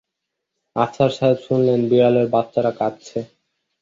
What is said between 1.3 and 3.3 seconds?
শুনলেন বিড়ালের বাচ্চাটা কাঁদছে।